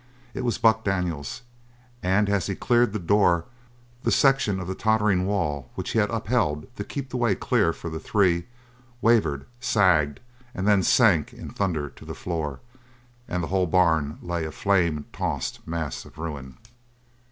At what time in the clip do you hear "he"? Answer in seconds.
2.47-2.55, 5.91-5.99